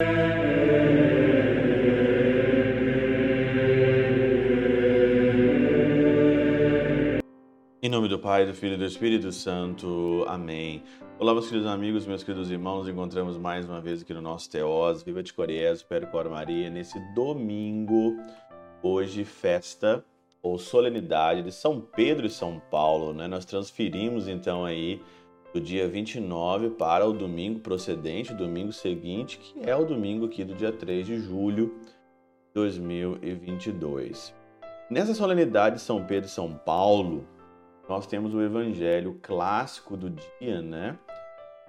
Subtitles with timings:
[0.00, 0.06] Em
[7.88, 10.24] nome do Pai, do Filho e do Espírito Santo.
[10.28, 10.84] Amém.
[11.18, 12.86] Olá, meus queridos amigos, meus queridos irmãos.
[12.86, 15.02] Encontramos mais uma vez aqui no nosso Teós.
[15.02, 18.16] Viva de Coriés, Percor Maria, nesse domingo,
[18.80, 20.04] hoje, festa
[20.40, 23.12] ou solenidade de São Pedro e São Paulo.
[23.12, 23.26] Né?
[23.26, 25.02] Nós transferimos então aí
[25.52, 30.54] do dia 29 para o domingo procedente, domingo seguinte, que é o domingo aqui do
[30.54, 34.34] dia 3 de julho de 2022.
[34.90, 37.26] Nessa solenidade de São Pedro e São Paulo,
[37.88, 40.98] nós temos o evangelho clássico do dia, né?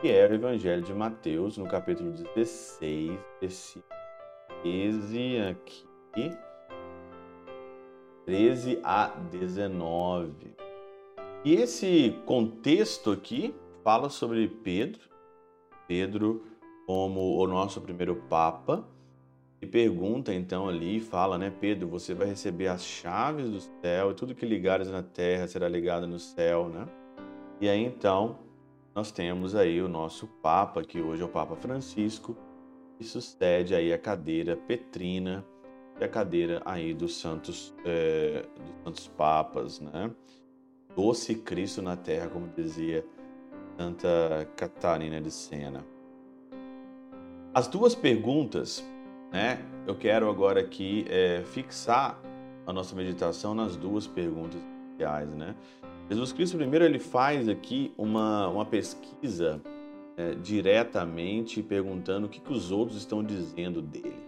[0.00, 3.84] Que é o evangelho de Mateus, no capítulo 16, versículo
[4.62, 6.36] 13 aqui,
[8.26, 10.32] 13 a 19.
[11.44, 13.54] E esse contexto aqui
[13.88, 15.00] fala sobre Pedro,
[15.86, 16.44] Pedro
[16.86, 18.86] como o nosso primeiro papa,
[19.62, 24.14] e pergunta então ali, fala, né, Pedro, você vai receber as chaves do céu, e
[24.14, 26.86] tudo que ligares na terra será ligado no céu, né?
[27.62, 28.40] E aí então
[28.94, 32.36] nós temos aí o nosso Papa, que hoje é o Papa Francisco,
[32.98, 35.46] que sucede aí a cadeira Petrina
[35.98, 40.10] e a cadeira aí dos santos, é, dos santos papas, né?
[40.94, 43.02] Doce Cristo na terra, como dizia
[43.78, 45.84] Santa Catarina de Sena.
[47.54, 48.84] As duas perguntas
[49.30, 49.58] né?
[49.86, 52.20] Eu quero agora aqui é, fixar
[52.66, 55.54] a nossa meditação nas duas perguntas iniciais, né?
[56.08, 59.60] Jesus Cristo primeiro ele faz aqui uma, uma pesquisa
[60.16, 64.26] é, diretamente perguntando o que, que os outros estão dizendo dele.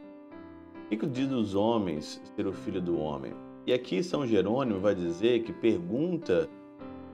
[0.84, 3.32] O que, que diz os homens ser o filho do homem?
[3.66, 6.48] E aqui São Jerônimo vai dizer que pergunta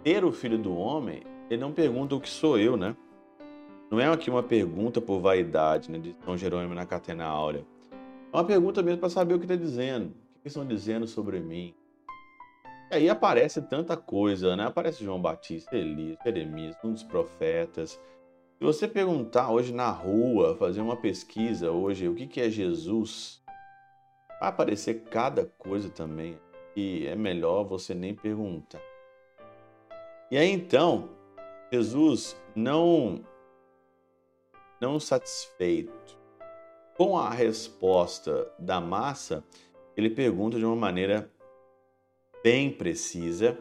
[0.04, 2.96] ser o filho do homem, ele não pergunta o que sou eu, né?
[3.90, 7.64] Não é aqui uma pergunta por vaidade, né, de São Jerônimo na Catena Áurea.
[8.32, 10.08] É uma pergunta mesmo para saber o que está dizendo.
[10.36, 11.72] O que estão dizendo sobre mim?
[12.90, 14.66] E aí aparece tanta coisa, né?
[14.66, 17.92] Aparece João Batista, Elias, Jeremias, um dos profetas.
[18.58, 23.42] Se você perguntar hoje na rua, fazer uma pesquisa hoje, o que, que é Jesus,
[24.40, 26.38] vai aparecer cada coisa também.
[26.74, 28.80] E é melhor você nem perguntar.
[30.30, 31.10] E aí então,
[31.72, 33.24] Jesus não
[34.80, 36.16] não satisfeito
[36.96, 39.44] com a resposta da massa,
[39.96, 41.30] ele pergunta de uma maneira
[42.42, 43.58] bem precisa: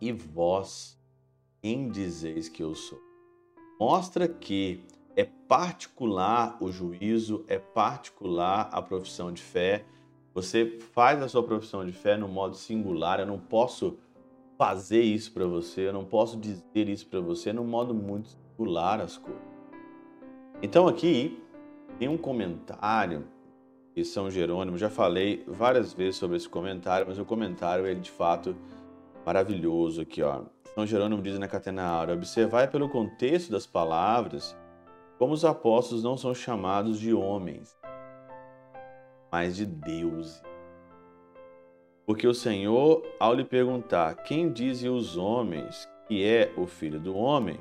[0.00, 0.98] E vós,
[1.60, 2.98] quem dizeis que eu sou?
[3.78, 4.84] Mostra que
[5.14, 9.84] é particular o juízo, é particular a profissão de fé.
[10.32, 13.20] Você faz a sua profissão de fé no modo singular.
[13.20, 13.98] Eu não posso
[14.62, 19.00] fazer isso para você, eu não posso dizer isso para você no modo muito singular
[19.00, 19.42] as coisas.
[20.62, 21.42] Então aqui
[21.98, 23.26] tem um comentário
[23.92, 28.12] de São Jerônimo, já falei várias vezes sobre esse comentário, mas o comentário ele de
[28.12, 28.54] fato
[29.26, 30.42] maravilhoso aqui, ó.
[30.76, 34.56] São Jerônimo diz na Catena Áurea: observai pelo contexto das palavras
[35.18, 37.76] como os apóstolos não são chamados de homens,
[39.28, 40.40] mas de Deus.
[42.04, 47.16] Porque o Senhor, ao lhe perguntar quem dizem os homens que é o filho do
[47.16, 47.58] homem,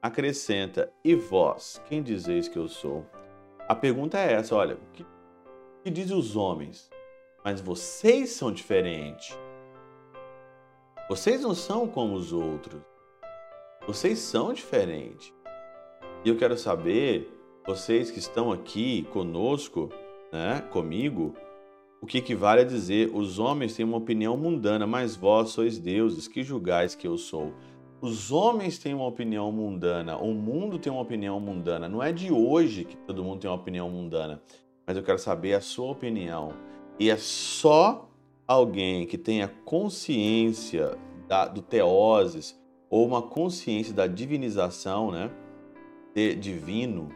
[0.00, 3.04] acrescenta: E vós, quem dizeis que eu sou?
[3.68, 5.04] A pergunta é essa: olha, o que,
[5.82, 6.90] que dizem os homens?
[7.44, 9.36] Mas vocês são diferentes.
[11.08, 12.80] Vocês não são como os outros.
[13.86, 15.34] Vocês são diferentes.
[16.24, 17.30] E eu quero saber,
[17.66, 19.90] vocês que estão aqui conosco,
[20.32, 21.34] né, comigo,
[22.04, 26.28] o que equivale a dizer: os homens têm uma opinião mundana, mas vós sois deuses,
[26.28, 27.54] que julgais que eu sou.
[27.98, 31.88] Os homens têm uma opinião mundana, o mundo tem uma opinião mundana.
[31.88, 34.42] Não é de hoje que todo mundo tem uma opinião mundana,
[34.86, 36.52] mas eu quero saber a sua opinião.
[37.00, 38.06] E é só
[38.46, 42.54] alguém que tenha consciência da, do teoses
[42.90, 45.30] ou uma consciência da divinização, né,
[46.14, 47.08] de divino,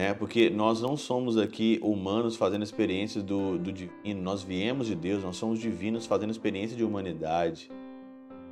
[0.00, 4.94] né, porque nós não somos aqui humanos fazendo experiências do, do divino, nós viemos de
[4.94, 7.70] Deus, nós somos divinos fazendo experiência de humanidade.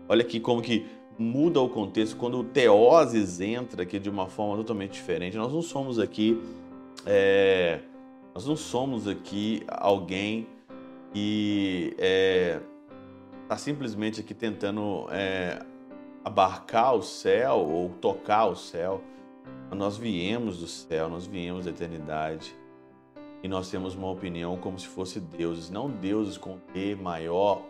[0.06, 0.84] Olha aqui como que
[1.18, 5.38] muda o contexto, quando o teoses entra aqui de uma forma totalmente diferente.
[5.38, 6.38] Nós não somos aqui,
[7.06, 7.80] é,
[8.34, 10.46] nós não somos aqui alguém
[11.14, 12.60] que está é,
[13.48, 15.62] tá simplesmente aqui tentando é,
[16.22, 19.02] abarcar o céu ou tocar o céu.
[19.74, 22.54] Nós viemos do céu, nós viemos da eternidade
[23.42, 27.62] e nós temos uma opinião como se fosse deuses, não deuses com E maior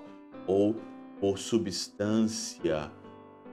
[0.47, 0.75] ou
[1.21, 2.91] por substância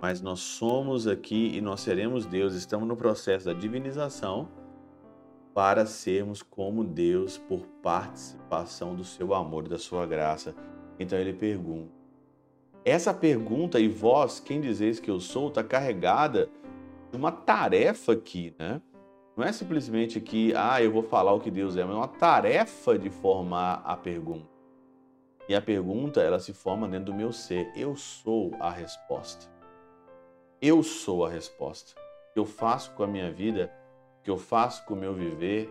[0.01, 4.47] mas nós somos aqui e nós seremos Deus, estamos no processo da divinização
[5.53, 10.53] para sermos como Deus por participação do seu amor e da sua graça.
[10.99, 11.89] Então ele pergunta.
[12.83, 16.49] Essa pergunta, e vós, quem dizeis que eu sou, está carregada
[17.13, 18.81] uma tarefa aqui, né?
[19.35, 22.07] Não é simplesmente que, ah, eu vou falar o que Deus é, mas é uma
[22.07, 24.47] tarefa de formar a pergunta.
[25.47, 27.71] E a pergunta, ela se forma dentro do meu ser.
[27.75, 29.51] Eu sou a resposta.
[30.61, 31.93] Eu sou a resposta.
[32.29, 33.71] O que eu faço com a minha vida,
[34.19, 35.69] o que eu faço com o meu viver,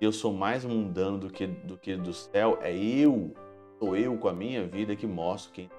[0.00, 3.32] eu sou mais mundano do que do que do céu, é eu,
[3.78, 5.70] sou eu com a minha vida que mostro quem.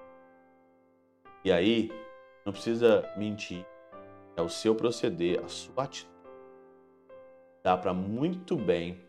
[1.43, 1.91] E aí,
[2.45, 3.65] não precisa mentir.
[4.35, 6.11] É o seu proceder, a sua atitude.
[7.63, 8.99] Dá para muito bem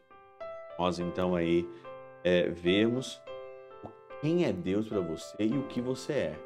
[0.79, 1.69] nós então aí
[2.25, 3.21] é, vermos
[4.21, 6.39] quem é Deus para você e o que você é.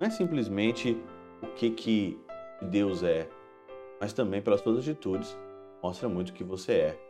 [0.00, 0.96] Não é simplesmente
[1.42, 2.20] o que, que
[2.62, 3.28] Deus é,
[4.00, 5.36] mas também pelas suas atitudes
[5.82, 7.00] mostra muito o que você é.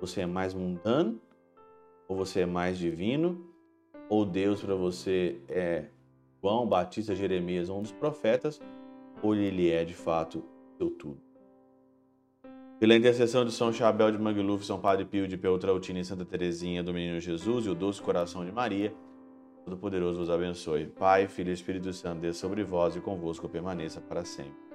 [0.00, 1.20] Você é mais mundano
[2.08, 3.52] ou você é mais divino?
[4.08, 5.86] Ou Deus para você é
[6.40, 8.60] João Batista, Jeremias, um dos profetas,
[9.22, 10.44] ou ele é de fato
[10.76, 11.20] seu tudo?
[12.78, 16.82] Pela intercessão de São Chabel de Mangluf, São Padre Pio de Peltrautina e Santa Teresinha
[16.82, 18.94] do Menino Jesus e o Doce Coração de Maria,
[19.64, 20.86] Todo-Poderoso vos abençoe.
[20.86, 24.65] Pai, Filho e Espírito Santo, desça sobre vós e convosco permaneça para sempre.